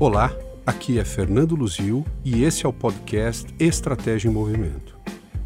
[0.00, 0.32] Olá,
[0.64, 4.96] aqui é Fernando Luzio e esse é o podcast Estratégia em Movimento.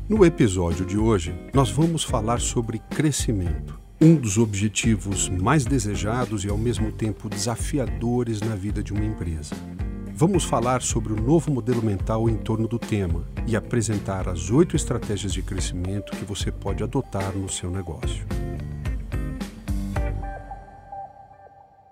[0.07, 6.51] No episódio de hoje, nós vamos falar sobre crescimento, um dos objetivos mais desejados e
[6.51, 9.55] ao mesmo tempo desafiadores na vida de uma empresa.
[10.15, 14.77] Vamos falar sobre o novo modelo mental em torno do tema e apresentar as oito
[14.77, 18.27] estratégias de crescimento que você pode adotar no seu negócio.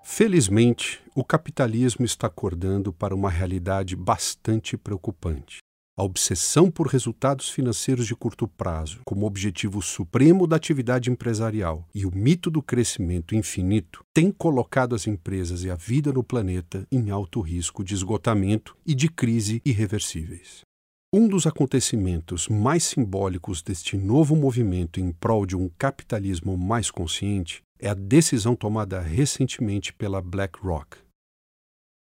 [0.03, 5.59] Felizmente, o capitalismo está acordando para uma realidade bastante preocupante.
[5.99, 12.07] A obsessão por resultados financeiros de curto prazo, como objetivo supremo da atividade empresarial, e
[12.07, 17.11] o mito do crescimento infinito têm colocado as empresas e a vida no planeta em
[17.11, 20.63] alto risco de esgotamento e de crise irreversíveis.
[21.13, 27.63] Um dos acontecimentos mais simbólicos deste novo movimento em prol de um capitalismo mais consciente
[27.79, 31.10] é a decisão tomada recentemente pela BlackRock.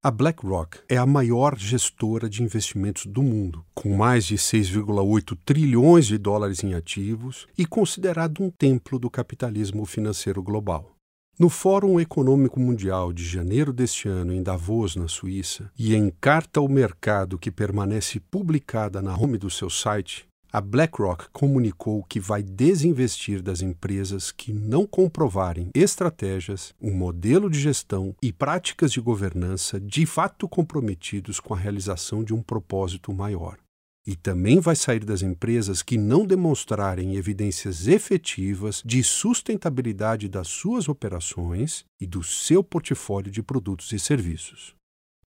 [0.07, 6.05] A BlackRock é a maior gestora de investimentos do mundo, com mais de 6,8 trilhões
[6.05, 10.95] de dólares em ativos e considerado um templo do capitalismo financeiro global.
[11.39, 16.61] No Fórum Econômico Mundial de janeiro deste ano, em Davos, na Suíça, e em carta
[16.61, 22.41] ao mercado que permanece publicada na home do seu site, a BlackRock comunicou que vai
[22.41, 29.81] desinvestir das empresas que não comprovarem estratégias, um modelo de gestão e práticas de governança
[29.81, 33.59] de fato comprometidos com a realização de um propósito maior
[34.07, 40.89] e também vai sair das empresas que não demonstrarem evidências efetivas de sustentabilidade das suas
[40.89, 44.77] operações e do seu portfólio de produtos e serviços.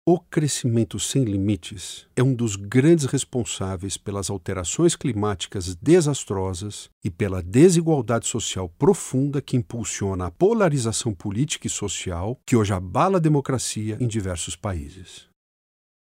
[0.04, 7.40] O crescimento sem limites é um dos grandes responsáveis pelas alterações climáticas desastrosas e pela
[7.40, 13.96] desigualdade social profunda que impulsiona a polarização política e social que hoje abala a democracia
[14.00, 15.28] em diversos países.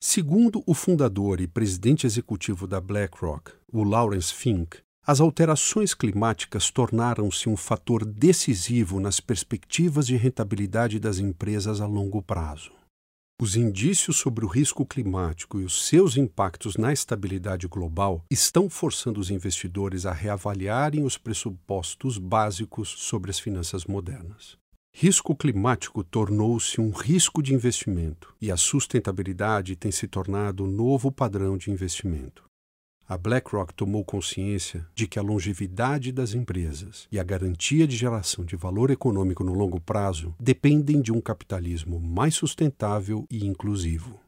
[0.03, 7.49] Segundo o fundador e presidente executivo da BlackRock, o Lawrence Fink, as alterações climáticas tornaram-se
[7.49, 12.73] um fator decisivo nas perspectivas de rentabilidade das empresas a longo prazo.
[13.45, 19.21] Os indícios sobre o risco climático e os seus impactos na estabilidade global estão forçando
[19.21, 24.57] os investidores a reavaliarem os pressupostos básicos sobre as finanças modernas.
[24.95, 31.13] Risco climático tornou-se um risco de investimento e a sustentabilidade tem se tornado o novo
[31.13, 32.45] padrão de investimento.
[33.07, 38.47] A BlackRock tomou consciência de que a longevidade das empresas e a garantia de geração
[38.47, 44.19] de valor econômico no longo prazo dependem de um capitalismo mais sustentável e inclusivo.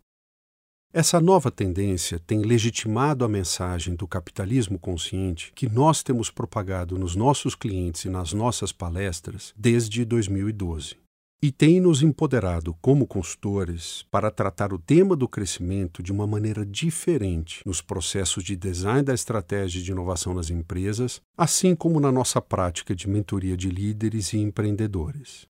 [0.93, 7.17] Essa nova tendência tem legitimado a mensagem do capitalismo consciente que nós temos propagado nos
[7.17, 11.06] nossos clientes e nas nossas palestras desde 2012.
[11.43, 16.65] E tem nos empoderado como consultores para tratar o tema do crescimento de uma maneira
[16.65, 22.41] diferente nos processos de design da estratégia de inovação nas empresas, assim como na nossa
[22.41, 25.47] prática de mentoria de líderes e empreendedores.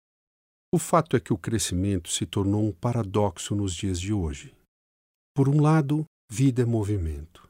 [0.73, 4.55] O fato é que o crescimento se tornou um paradoxo nos dias de hoje.
[5.35, 7.47] Por um lado, vida é movimento.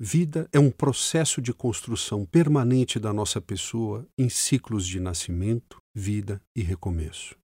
[0.00, 6.40] Vida é um processo de construção permanente da nossa pessoa em ciclos de nascimento, vida
[6.56, 7.36] e recomeço.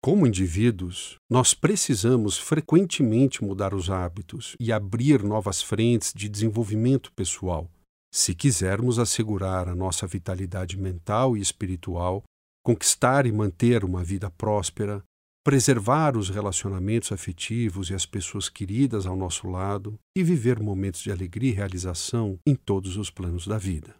[0.00, 7.68] Como indivíduos, nós precisamos frequentemente mudar os hábitos e abrir novas frentes de desenvolvimento pessoal,
[8.14, 12.22] se quisermos assegurar a nossa vitalidade mental e espiritual,
[12.64, 15.02] conquistar e manter uma vida próspera,
[15.44, 21.10] preservar os relacionamentos afetivos e as pessoas queridas ao nosso lado e viver momentos de
[21.10, 23.96] alegria e realização em todos os planos da vida.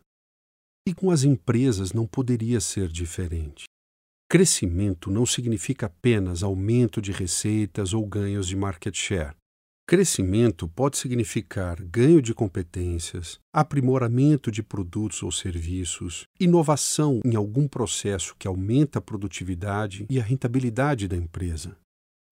[0.86, 3.64] E com as empresas não poderia ser diferente.
[4.30, 9.34] Crescimento não significa apenas aumento de receitas ou ganhos de market share.
[9.88, 18.36] Crescimento pode significar ganho de competências, aprimoramento de produtos ou serviços, inovação em algum processo
[18.38, 21.74] que aumenta a produtividade e a rentabilidade da empresa.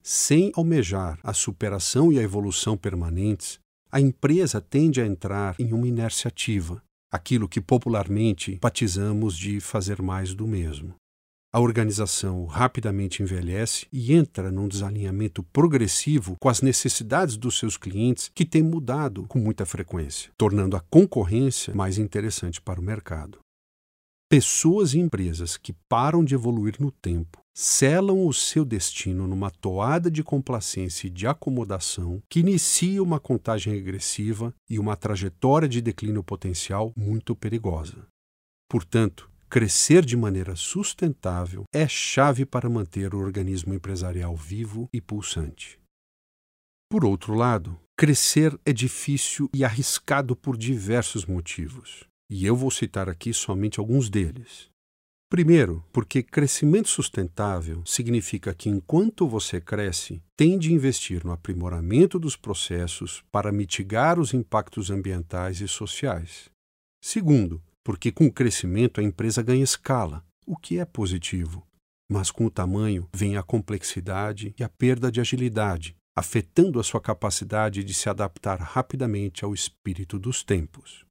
[0.03, 3.59] Sem almejar a superação e a evolução permanentes,
[3.91, 10.03] a empresa tende a entrar em uma inércia ativa, aquilo que popularmente batizamos de fazer
[10.03, 10.95] mais do mesmo
[11.57, 18.31] a organização rapidamente envelhece e entra num desalinhamento progressivo com as necessidades dos seus clientes,
[18.35, 23.39] que tem mudado com muita frequência, tornando a concorrência mais interessante para o mercado.
[24.29, 30.11] Pessoas e empresas que param de evoluir no tempo selam o seu destino numa toada
[30.11, 36.23] de complacência e de acomodação que inicia uma contagem regressiva e uma trajetória de declínio
[36.23, 38.07] potencial muito perigosa.
[38.69, 45.81] Portanto, Crescer de maneira sustentável é chave para manter o organismo empresarial vivo e pulsante.
[46.91, 53.09] Por outro lado, crescer é difícil e arriscado por diversos motivos, e eu vou citar
[53.09, 54.69] aqui somente alguns deles.
[55.31, 62.37] Primeiro, porque crescimento sustentável significa que enquanto você cresce, tem de investir no aprimoramento dos
[62.37, 66.51] processos para mitigar os impactos ambientais e sociais.
[67.03, 71.65] Segundo, porque com o crescimento a empresa ganha escala, o que é positivo.
[72.11, 77.01] Mas com o tamanho vem a complexidade e a perda de agilidade, afetando a sua
[77.01, 81.07] capacidade de se adaptar rapidamente ao espírito dos tempos.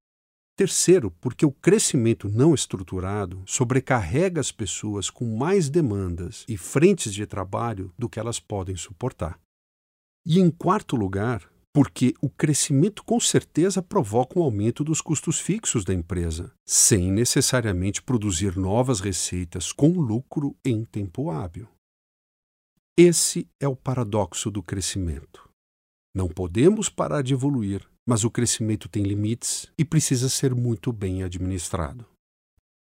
[0.58, 7.26] Terceiro, porque o crescimento não estruturado sobrecarrega as pessoas com mais demandas e frentes de
[7.26, 9.40] trabalho do que elas podem suportar.
[10.26, 15.84] E em quarto lugar, porque o crescimento com certeza provoca um aumento dos custos fixos
[15.84, 21.68] da empresa, sem necessariamente produzir novas receitas com lucro em tempo hábil.
[22.98, 25.50] Esse é o paradoxo do crescimento.
[26.16, 31.24] Não podemos parar de evoluir, mas o crescimento tem limites e precisa ser muito bem
[31.24, 32.06] administrado.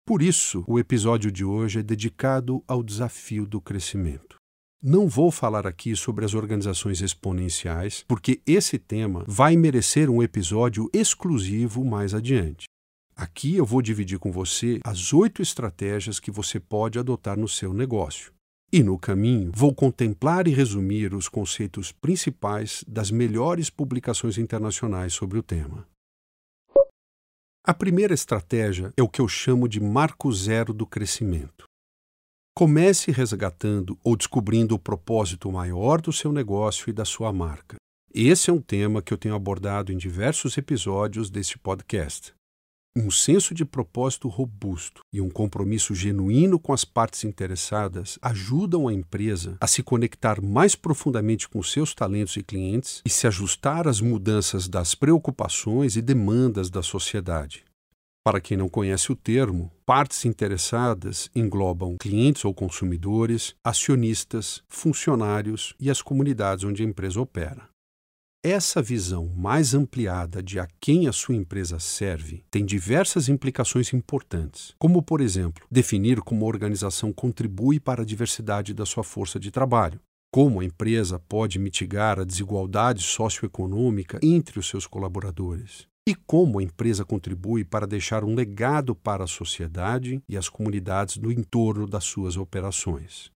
[0.04, 4.39] Por isso, o episódio de hoje é dedicado ao desafio do crescimento.
[4.82, 10.88] Não vou falar aqui sobre as organizações exponenciais, porque esse tema vai merecer um episódio
[10.90, 12.64] exclusivo mais adiante.
[13.14, 17.74] Aqui eu vou dividir com você as oito estratégias que você pode adotar no seu
[17.74, 18.32] negócio.
[18.72, 25.38] E no caminho, vou contemplar e resumir os conceitos principais das melhores publicações internacionais sobre
[25.38, 25.86] o tema.
[27.62, 31.69] A primeira estratégia é o que eu chamo de marco zero do crescimento.
[32.60, 37.76] Comece resgatando ou descobrindo o propósito maior do seu negócio e da sua marca.
[38.12, 42.34] Esse é um tema que eu tenho abordado em diversos episódios deste podcast.
[42.94, 48.92] Um senso de propósito robusto e um compromisso genuíno com as partes interessadas ajudam a
[48.92, 54.02] empresa a se conectar mais profundamente com seus talentos e clientes e se ajustar às
[54.02, 57.64] mudanças das preocupações e demandas da sociedade.
[58.22, 65.88] Para quem não conhece o termo, partes interessadas englobam clientes ou consumidores, acionistas, funcionários e
[65.88, 67.66] as comunidades onde a empresa opera.
[68.44, 74.74] Essa visão mais ampliada de a quem a sua empresa serve tem diversas implicações importantes,
[74.78, 79.50] como, por exemplo, definir como a organização contribui para a diversidade da sua força de
[79.50, 79.98] trabalho,
[80.30, 86.62] como a empresa pode mitigar a desigualdade socioeconômica entre os seus colaboradores, e como a
[86.62, 92.04] empresa contribui para deixar um legado para a sociedade e as comunidades no entorno das
[92.04, 93.30] suas operações.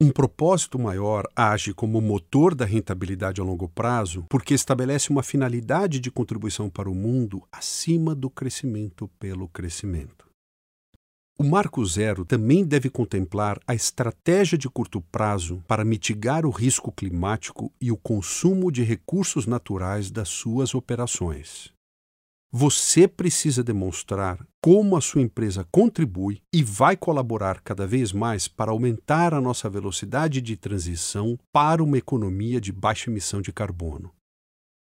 [0.00, 6.00] Um propósito maior age como motor da rentabilidade a longo prazo porque estabelece uma finalidade
[6.00, 10.31] de contribuição para o mundo acima do crescimento pelo crescimento.
[11.42, 16.92] O Marco Zero também deve contemplar a estratégia de curto prazo para mitigar o risco
[16.92, 21.72] climático e o consumo de recursos naturais das suas operações.
[22.52, 28.70] Você precisa demonstrar como a sua empresa contribui e vai colaborar cada vez mais para
[28.70, 34.12] aumentar a nossa velocidade de transição para uma economia de baixa emissão de carbono.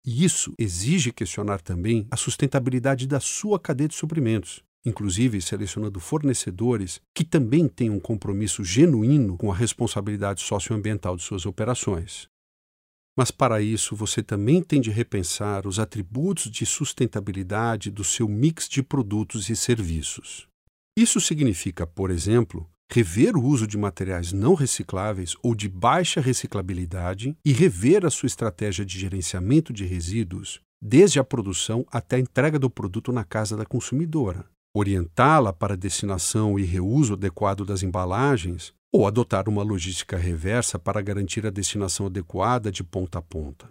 [0.04, 7.00] E isso exige questionar também a sustentabilidade da sua cadeia de suprimentos, inclusive selecionando fornecedores
[7.14, 12.28] que também têm um compromisso genuíno com a responsabilidade socioambiental de suas operações.
[13.16, 18.68] Mas para isso você também tem de repensar os atributos de sustentabilidade do seu mix
[18.68, 20.46] de produtos e serviços.
[20.96, 27.36] Isso significa, por exemplo, rever o uso de materiais não recicláveis ou de baixa reciclabilidade
[27.44, 32.58] e rever a sua estratégia de gerenciamento de resíduos, desde a produção até a entrega
[32.58, 34.48] do produto na casa da consumidora,
[34.78, 41.02] orientá-la para a destinação e reuso adequado das embalagens ou adotar uma logística reversa para
[41.02, 43.70] garantir a destinação adequada de ponta a ponta.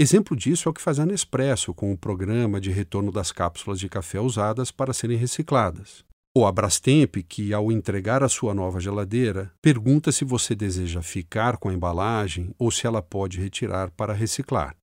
[0.00, 3.80] Exemplo disso é o que faz a Nespresso com o programa de retorno das cápsulas
[3.80, 6.04] de café usadas para serem recicladas.
[6.36, 11.56] Ou a Brastemp, que, ao entregar a sua nova geladeira, pergunta se você deseja ficar
[11.56, 14.76] com a embalagem ou se ela pode retirar para reciclar.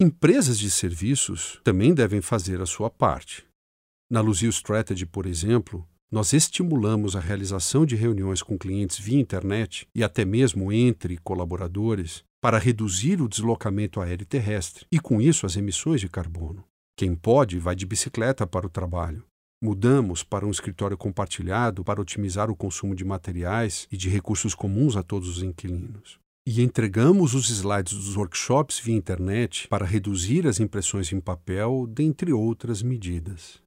[0.00, 3.44] Empresas de serviços também devem fazer a sua parte.
[4.12, 9.88] Na Luzio Strategy, por exemplo, nós estimulamos a realização de reuniões com clientes via internet
[9.94, 15.56] e até mesmo entre colaboradores para reduzir o deslocamento aéreo terrestre e, com isso, as
[15.56, 16.62] emissões de carbono.
[16.94, 19.24] Quem pode vai de bicicleta para o trabalho.
[19.64, 24.94] Mudamos para um escritório compartilhado para otimizar o consumo de materiais e de recursos comuns
[24.94, 26.18] a todos os inquilinos.
[26.46, 32.30] E entregamos os slides dos workshops via internet para reduzir as impressões em papel, dentre
[32.30, 33.61] outras medidas.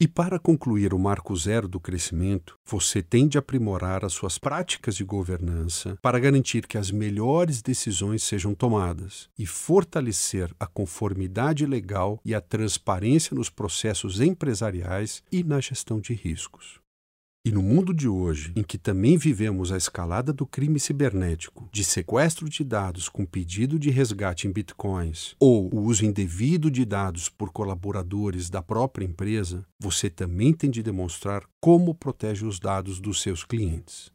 [0.00, 4.94] E para concluir o marco zero do crescimento, você tem de aprimorar as suas práticas
[4.94, 12.20] de governança para garantir que as melhores decisões sejam tomadas e fortalecer a conformidade legal
[12.24, 16.80] e a transparência nos processos empresariais e na gestão de riscos.
[17.44, 21.84] E no mundo de hoje, em que também vivemos a escalada do crime cibernético, de
[21.84, 27.28] sequestro de dados com pedido de resgate em bitcoins, ou o uso indevido de dados
[27.28, 33.22] por colaboradores da própria empresa, você também tem de demonstrar como protege os dados dos
[33.22, 34.10] seus clientes.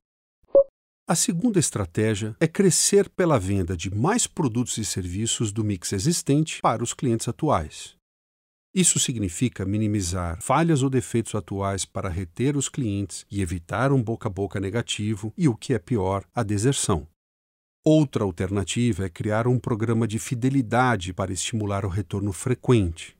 [1.06, 6.62] A segunda estratégia é crescer pela venda de mais produtos e serviços do mix existente
[6.62, 7.96] para os clientes atuais.
[8.74, 14.28] Isso significa minimizar falhas ou defeitos atuais para reter os clientes e evitar um boca
[14.28, 17.08] a boca negativo e, o que é pior, a deserção.
[17.86, 23.16] Outra alternativa é criar um programa de fidelidade para estimular o retorno frequente.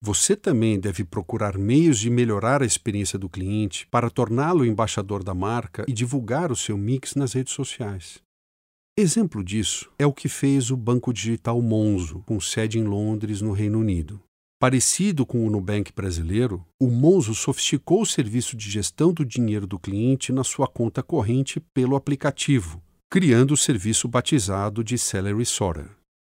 [0.00, 5.34] Você também deve procurar meios de melhorar a experiência do cliente para torná-lo embaixador da
[5.34, 8.22] marca e divulgar o seu mix nas redes sociais.
[8.96, 13.52] Exemplo disso é o que fez o banco digital Monzo, com sede em Londres, no
[13.52, 14.22] Reino Unido.
[14.58, 19.78] Parecido com o Nubank brasileiro, o Monzo sofisticou o serviço de gestão do dinheiro do
[19.78, 25.90] cliente na sua conta corrente pelo aplicativo, criando o serviço batizado de Salary Sorter.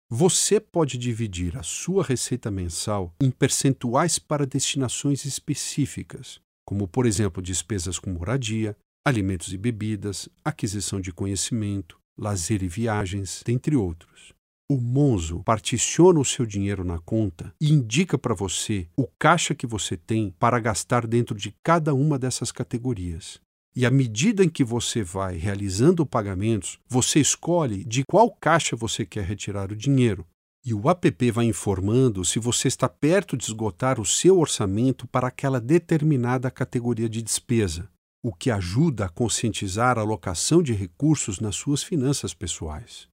[0.10, 7.44] Você pode dividir a sua receita mensal em percentuais para destinações específicas, como, por exemplo,
[7.44, 14.35] despesas com moradia, alimentos e bebidas, aquisição de conhecimento, lazer e viagens, dentre outros.
[14.68, 19.68] O Monzo particiona o seu dinheiro na conta e indica para você o caixa que
[19.68, 23.40] você tem para gastar dentro de cada uma dessas categorias.
[23.76, 29.06] E à medida em que você vai realizando pagamentos, você escolhe de qual caixa você
[29.06, 30.26] quer retirar o dinheiro.
[30.66, 35.28] E o app vai informando se você está perto de esgotar o seu orçamento para
[35.28, 37.88] aquela determinada categoria de despesa,
[38.24, 43.08] o que ajuda a conscientizar a alocação de recursos nas suas finanças pessoais.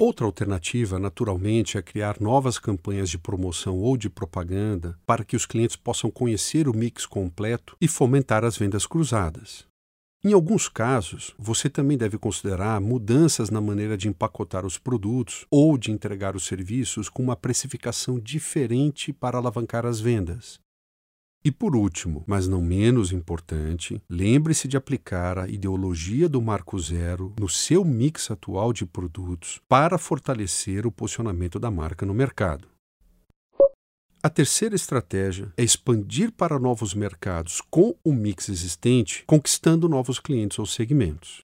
[0.00, 5.44] Outra alternativa, naturalmente, é criar novas campanhas de promoção ou de propaganda para que os
[5.44, 9.66] clientes possam conhecer o mix completo e fomentar as vendas cruzadas.
[10.24, 15.76] Em alguns casos, você também deve considerar mudanças na maneira de empacotar os produtos ou
[15.76, 20.58] de entregar os serviços com uma precificação diferente para alavancar as vendas.
[21.42, 27.34] E por último, mas não menos importante, lembre-se de aplicar a ideologia do Marco Zero
[27.40, 32.68] no seu mix atual de produtos para fortalecer o posicionamento da marca no mercado.
[34.22, 40.58] A terceira estratégia é expandir para novos mercados com o mix existente, conquistando novos clientes
[40.58, 41.40] ou segmentos.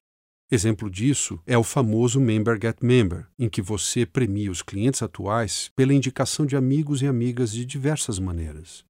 [0.51, 5.71] Exemplo disso é o famoso Member Get Member, em que você premia os clientes atuais
[5.75, 8.86] pela indicação de amigos e amigas de diversas maneiras.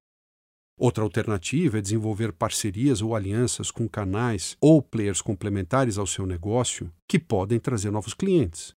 [0.78, 6.92] Outra alternativa é desenvolver parcerias ou alianças com canais ou players complementares ao seu negócio
[7.08, 8.72] que podem trazer novos clientes.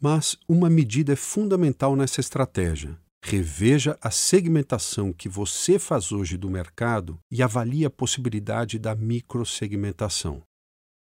[0.00, 2.98] Mas uma medida é fundamental nessa estratégia.
[3.24, 10.42] Reveja a segmentação que você faz hoje do mercado e avalie a possibilidade da microsegmentação.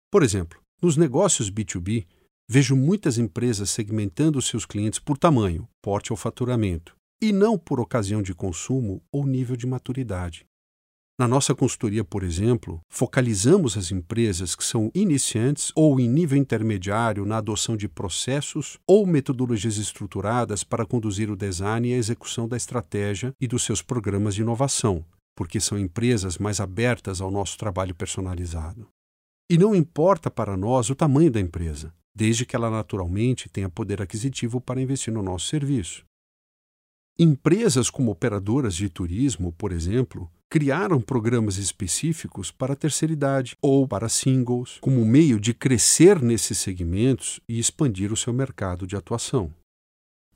[0.09, 2.05] Por exemplo, nos negócios B2B,
[2.49, 8.21] vejo muitas empresas segmentando seus clientes por tamanho, porte ou faturamento e não por ocasião
[8.21, 10.45] de consumo ou nível de maturidade.
[11.19, 17.23] Na nossa consultoria, por exemplo, focalizamos as empresas que são iniciantes ou em nível intermediário
[17.23, 22.57] na adoção de processos ou metodologias estruturadas para conduzir o design e a execução da
[22.57, 25.05] estratégia e dos seus programas de inovação,
[25.35, 28.87] porque são empresas mais abertas ao nosso trabalho personalizado.
[29.47, 34.01] E não importa para nós o tamanho da empresa, desde que ela naturalmente tenha poder
[34.01, 36.03] aquisitivo para investir no nosso serviço.
[37.17, 43.87] Empresas como operadoras de turismo, por exemplo, criaram programas específicos para a terceira idade ou
[43.87, 49.53] para singles, como meio de crescer nesses segmentos e expandir o seu mercado de atuação.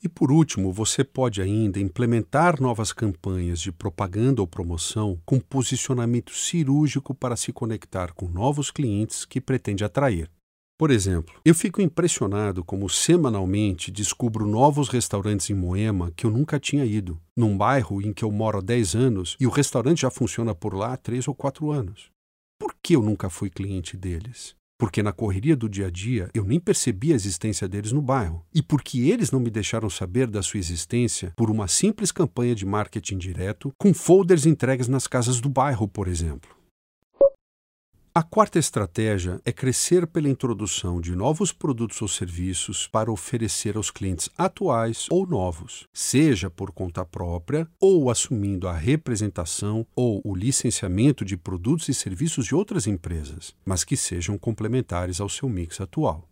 [0.04, 6.32] E por último, você pode ainda implementar novas campanhas de propaganda ou promoção com posicionamento
[6.32, 10.30] cirúrgico para se conectar com novos clientes que pretende atrair.
[10.78, 16.60] Por exemplo, eu fico impressionado como semanalmente descubro novos restaurantes em Moema que eu nunca
[16.60, 20.12] tinha ido, num bairro em que eu moro há 10 anos e o restaurante já
[20.12, 22.12] funciona por lá há 3 ou 4 anos.
[22.60, 24.56] Por que eu nunca fui cliente deles?
[24.80, 28.46] Porque na correria do dia a dia eu nem percebi a existência deles no bairro,
[28.54, 32.68] e porque eles não me deixaram saber da sua existência por uma simples campanha de
[32.68, 36.57] marketing direto com folders entregues nas casas do bairro, por exemplo.
[38.18, 43.92] A quarta estratégia é crescer pela introdução de novos produtos ou serviços para oferecer aos
[43.92, 51.24] clientes atuais ou novos, seja por conta própria ou assumindo a representação ou o licenciamento
[51.24, 56.28] de produtos e serviços de outras empresas, mas que sejam complementares ao seu mix atual.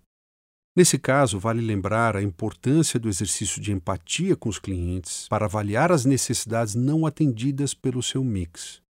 [0.75, 5.91] Nesse caso, vale lembrar a importância do exercício de empatia com os clientes para avaliar
[5.91, 8.83] as necessidades não atendidas pelo seu mix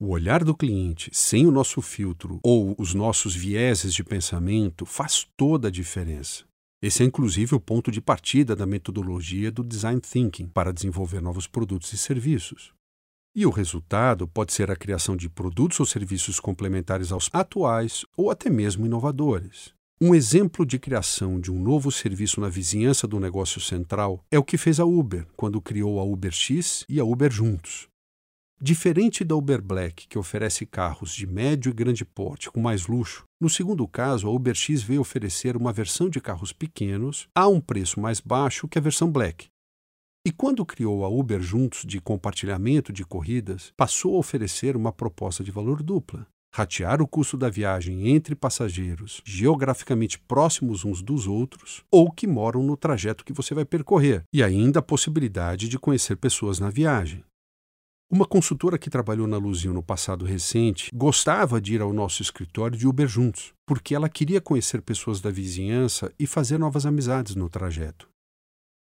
[0.00, 5.26] o olhar do cliente, sem o nosso filtro ou os nossos vieses de pensamento, faz
[5.36, 6.44] toda a diferença.
[6.82, 11.46] Esse é inclusive o ponto de partida da metodologia do design thinking para desenvolver novos
[11.46, 12.72] produtos e serviços.
[13.34, 18.30] E o resultado pode ser a criação de produtos ou serviços complementares aos atuais ou
[18.30, 19.72] até mesmo inovadores.
[20.00, 24.44] Um exemplo de criação de um novo serviço na vizinhança do negócio central é o
[24.44, 27.88] que fez a Uber quando criou a UberX e a Uber juntos.
[28.66, 33.26] Diferente da Uber Black, que oferece carros de médio e grande porte com mais luxo,
[33.38, 38.00] no segundo caso, a UberX veio oferecer uma versão de carros pequenos a um preço
[38.00, 39.48] mais baixo que a versão Black.
[40.26, 45.44] E quando criou a Uber Juntos de compartilhamento de corridas, passou a oferecer uma proposta
[45.44, 46.26] de valor dupla.
[46.54, 52.62] Ratear o custo da viagem entre passageiros geograficamente próximos uns dos outros ou que moram
[52.62, 57.22] no trajeto que você vai percorrer, e ainda a possibilidade de conhecer pessoas na viagem.
[58.14, 62.78] Uma consultora que trabalhou na Luzio no passado recente gostava de ir ao nosso escritório
[62.78, 67.50] de Uber juntos, porque ela queria conhecer pessoas da vizinhança e fazer novas amizades no
[67.50, 68.08] trajeto.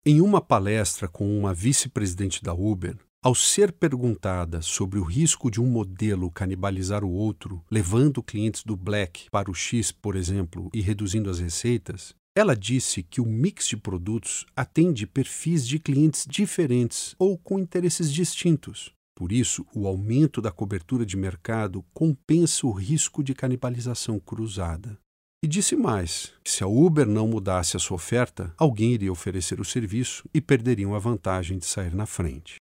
[0.07, 5.61] Em uma palestra com uma vice-presidente da Uber, ao ser perguntada sobre o risco de
[5.61, 10.81] um modelo canibalizar o outro, levando clientes do Black para o X, por exemplo, e
[10.81, 17.17] reduzindo as receitas, ela disse que o mix de produtos atende perfis de clientes diferentes
[17.19, 18.95] ou com interesses distintos.
[19.17, 24.99] Por isso, o aumento da cobertura de mercado compensa o risco de canibalização cruzada.
[25.43, 29.59] E disse mais: que se a Uber não mudasse a sua oferta, alguém iria oferecer
[29.59, 32.57] o serviço e perderiam a vantagem de sair na frente.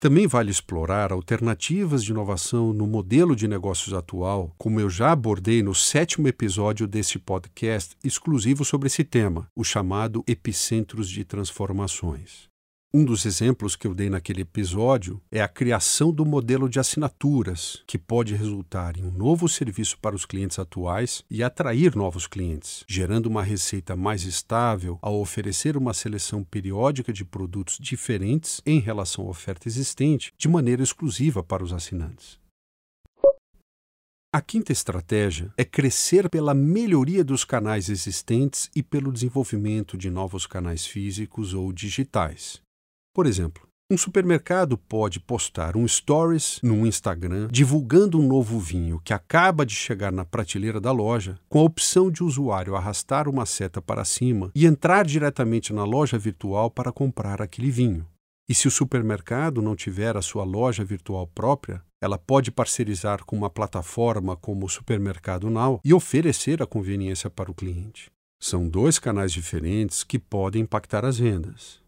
[0.00, 5.60] Também vale explorar alternativas de inovação no modelo de negócios atual, como eu já abordei
[5.62, 12.48] no sétimo episódio desse podcast exclusivo sobre esse tema, o chamado Epicentros de Transformações.
[12.92, 17.82] Um dos exemplos que eu dei naquele episódio é a criação do modelo de assinaturas,
[17.86, 22.84] que pode resultar em um novo serviço para os clientes atuais e atrair novos clientes,
[22.88, 29.26] gerando uma receita mais estável ao oferecer uma seleção periódica de produtos diferentes em relação
[29.26, 32.40] à oferta existente, de maneira exclusiva para os assinantes.
[34.32, 40.46] A quinta estratégia é crescer pela melhoria dos canais existentes e pelo desenvolvimento de novos
[40.46, 42.66] canais físicos ou digitais.
[43.18, 49.12] Por exemplo, um supermercado pode postar um stories no Instagram divulgando um novo vinho que
[49.12, 53.82] acaba de chegar na prateleira da loja, com a opção de usuário arrastar uma seta
[53.82, 58.06] para cima e entrar diretamente na loja virtual para comprar aquele vinho.
[58.48, 63.34] E se o supermercado não tiver a sua loja virtual própria, ela pode parcerizar com
[63.34, 68.12] uma plataforma como o Supermercado Now e oferecer a conveniência para o cliente.
[68.40, 71.87] São dois canais diferentes que podem impactar as vendas.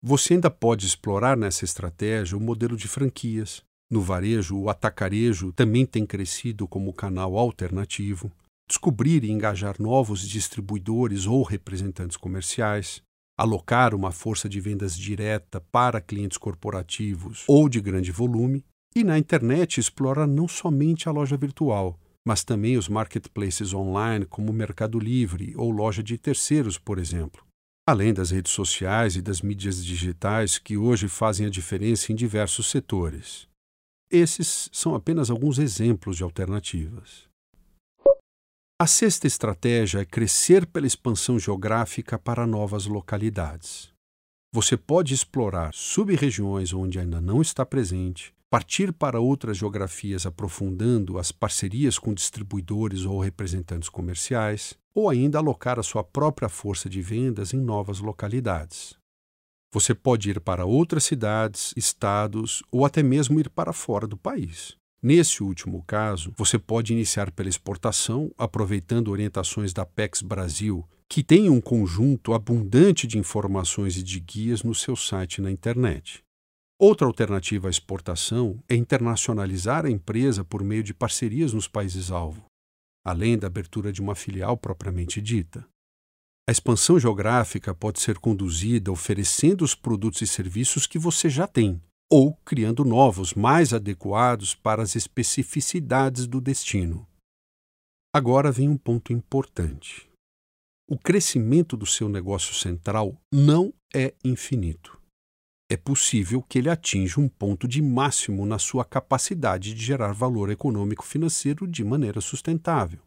[0.00, 3.64] Você ainda pode explorar nessa estratégia o modelo de franquias.
[3.90, 8.30] No varejo, o atacarejo também tem crescido como canal alternativo.
[8.68, 13.02] Descobrir e engajar novos distribuidores ou representantes comerciais.
[13.36, 18.64] Alocar uma força de vendas direta para clientes corporativos ou de grande volume.
[18.94, 24.52] E na internet, explorar não somente a loja virtual, mas também os marketplaces online como
[24.52, 27.47] Mercado Livre ou loja de terceiros, por exemplo
[27.88, 32.66] além das redes sociais e das mídias digitais que hoje fazem a diferença em diversos
[32.66, 33.48] setores.
[34.10, 37.26] Esses são apenas alguns exemplos de alternativas.
[38.78, 43.90] A sexta estratégia é crescer pela expansão geográfica para novas localidades.
[44.52, 51.30] Você pode explorar sub-regiões onde ainda não está presente, partir para outras geografias aprofundando as
[51.30, 57.52] parcerias com distribuidores ou representantes comerciais, ou ainda alocar a sua própria força de vendas
[57.52, 58.96] em novas localidades.
[59.72, 64.76] Você pode ir para outras cidades, estados ou até mesmo ir para fora do país.
[65.00, 71.48] Nesse último caso, você pode iniciar pela exportação, aproveitando orientações da PEX Brasil, que tem
[71.48, 76.24] um conjunto abundante de informações e de guias no seu site na internet.
[76.80, 82.44] Outra alternativa à exportação é internacionalizar a empresa por meio de parcerias nos países-alvo,
[83.04, 85.66] além da abertura de uma filial propriamente dita.
[86.48, 91.82] A expansão geográfica pode ser conduzida oferecendo os produtos e serviços que você já tem,
[92.10, 97.06] ou criando novos mais adequados para as especificidades do destino.
[98.14, 100.08] Agora vem um ponto importante.
[100.88, 104.97] O crescimento do seu negócio central não é infinito.
[105.70, 110.50] É possível que ele atinja um ponto de máximo na sua capacidade de gerar valor
[110.50, 113.00] econômico financeiro de maneira sustentável.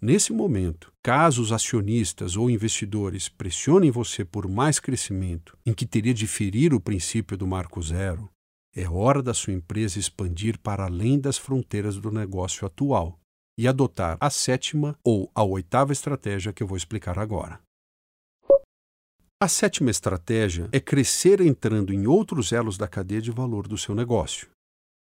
[0.00, 6.12] Nesse momento, caso os acionistas ou investidores pressionem você por mais crescimento, em que teria
[6.12, 8.28] de ferir o princípio do marco zero,
[8.74, 13.18] é hora da sua empresa expandir para além das fronteiras do negócio atual
[13.58, 17.58] e adotar a sétima ou a oitava estratégia que eu vou explicar agora.
[19.38, 23.94] A sétima estratégia é crescer entrando em outros elos da cadeia de valor do seu
[23.94, 24.48] negócio.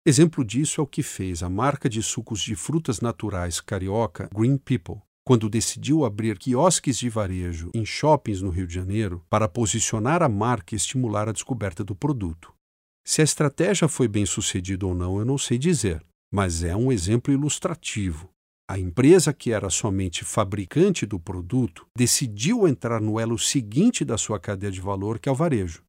[0.05, 4.59] Exemplo disso é o que fez a marca de sucos de frutas naturais carioca Green
[4.59, 10.23] People, quando decidiu abrir quiosques de varejo em shoppings no Rio de Janeiro para posicionar
[10.23, 12.53] a marca e estimular a descoberta do produto.
[13.07, 16.93] Se a estratégia foi bem sucedida ou não, eu não sei dizer, mas é um
[16.93, 18.29] exemplo ilustrativo.
[18.71, 24.39] A empresa que era somente fabricante do produto decidiu entrar no elo seguinte da sua
[24.39, 25.83] cadeia de valor, que é o varejo.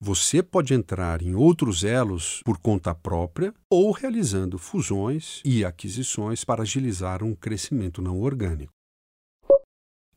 [0.00, 6.62] Você pode entrar em outros elos por conta própria ou realizando fusões e aquisições para
[6.62, 8.72] agilizar um crescimento não orgânico.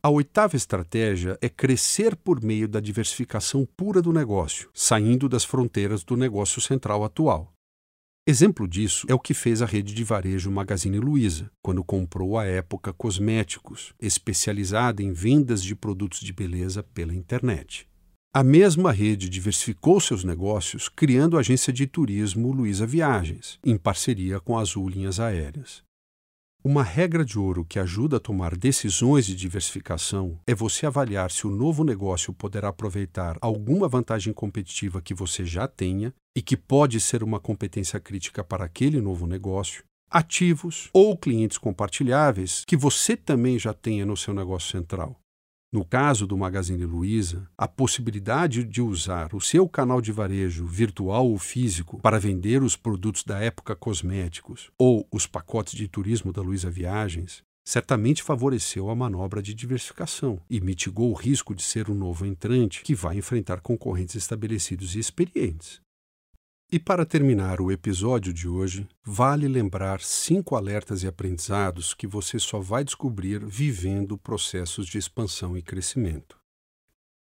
[0.02, 6.02] A oitava estratégia é crescer por meio da diversificação pura do negócio, saindo das fronteiras
[6.02, 7.52] do negócio central atual.
[8.24, 12.44] Exemplo disso é o que fez a rede de varejo Magazine Luiza, quando comprou à
[12.44, 17.88] época cosméticos, especializada em vendas de produtos de beleza pela internet.
[18.32, 24.38] A mesma rede diversificou seus negócios, criando a agência de turismo Luiza Viagens, em parceria
[24.38, 25.82] com a Azul Linhas Aéreas.
[26.64, 31.44] Uma regra de ouro que ajuda a tomar decisões de diversificação é você avaliar se
[31.44, 37.00] o novo negócio poderá aproveitar alguma vantagem competitiva que você já tenha e que pode
[37.00, 43.58] ser uma competência crítica para aquele novo negócio, ativos ou clientes compartilháveis que você também
[43.58, 45.21] já tenha no seu negócio central.
[45.72, 51.26] No caso do Magazine Luiza, a possibilidade de usar o seu canal de varejo virtual
[51.26, 56.42] ou físico para vender os produtos da época cosméticos ou os pacotes de turismo da
[56.42, 61.94] Luiza Viagens certamente favoreceu a manobra de diversificação e mitigou o risco de ser um
[61.94, 65.80] novo entrante que vai enfrentar concorrentes estabelecidos e experientes.
[66.74, 72.38] E para terminar o episódio de hoje, vale lembrar cinco alertas e aprendizados que você
[72.38, 76.38] só vai descobrir vivendo processos de expansão e crescimento.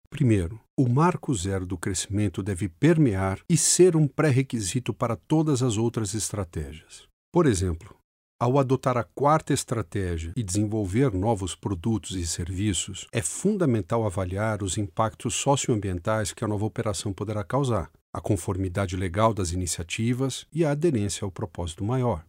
[0.08, 5.76] Primeiro, o marco zero do crescimento deve permear e ser um pré-requisito para todas as
[5.76, 7.08] outras estratégias.
[7.32, 7.96] Por exemplo,
[8.40, 14.78] ao adotar a quarta estratégia e desenvolver novos produtos e serviços, é fundamental avaliar os
[14.78, 20.70] impactos socioambientais que a nova operação poderá causar a conformidade legal das iniciativas e a
[20.70, 22.24] aderência ao propósito maior.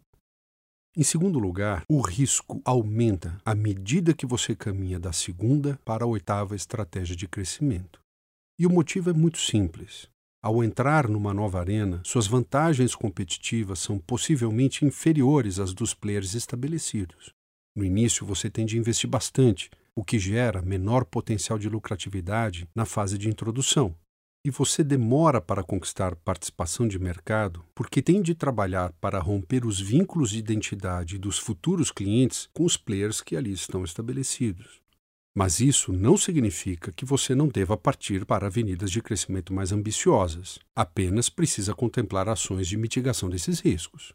[0.96, 6.08] Em segundo lugar, o risco aumenta à medida que você caminha da segunda para a
[6.08, 8.00] oitava estratégia de crescimento.
[8.60, 10.08] E o motivo é muito simples.
[10.42, 17.34] Ao entrar numa nova arena, suas vantagens competitivas são possivelmente inferiores às dos players estabelecidos.
[17.76, 22.86] No início, você tem de investir bastante, o que gera menor potencial de lucratividade na
[22.86, 23.96] fase de introdução,
[24.46, 29.80] e você demora para conquistar participação de mercado porque tem de trabalhar para romper os
[29.80, 34.82] vínculos de identidade dos futuros clientes com os players que ali estão estabelecidos.
[35.36, 40.60] Mas isso não significa que você não deva partir para avenidas de crescimento mais ambiciosas,
[40.76, 44.14] apenas precisa contemplar ações de mitigação desses riscos.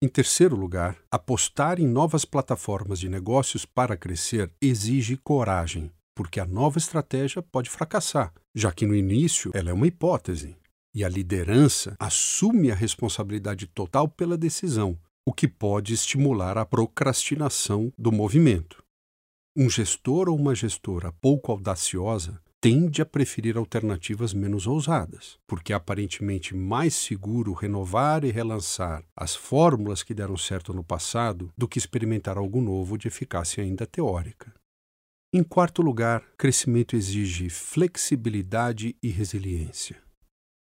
[0.00, 6.46] Em terceiro lugar, apostar em novas plataformas de negócios para crescer exige coragem, porque a
[6.46, 10.56] nova estratégia pode fracassar, já que no início ela é uma hipótese.
[10.94, 14.98] E a liderança assume a responsabilidade total pela decisão,
[15.28, 18.82] o que pode estimular a procrastinação do movimento.
[19.54, 25.76] Um gestor ou uma gestora pouco audaciosa tende a preferir alternativas menos ousadas, porque é
[25.76, 31.78] aparentemente mais seguro renovar e relançar as fórmulas que deram certo no passado do que
[31.78, 34.54] experimentar algo novo de eficácia ainda teórica.
[35.32, 39.96] Em quarto lugar, crescimento exige flexibilidade e resiliência.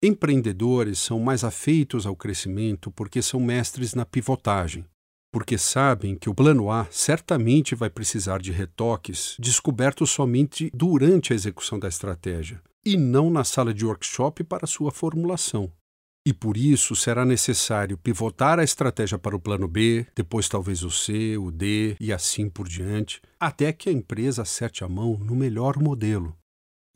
[0.03, 4.85] Empreendedores são mais afeitos ao crescimento porque são mestres na pivotagem,
[5.33, 11.37] porque sabem que o plano A certamente vai precisar de retoques descobertos somente durante a
[11.37, 15.73] execução da estratégia, e não na sala de workshop para sua formulação.
[16.27, 20.91] E por isso será necessário pivotar a estratégia para o plano B, depois talvez o
[20.91, 25.35] C, o D e assim por diante, até que a empresa acerte a mão no
[25.35, 26.37] melhor modelo.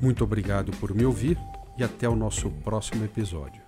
[0.00, 1.36] Muito obrigado por me ouvir
[1.76, 3.62] e até o nosso próximo episódio.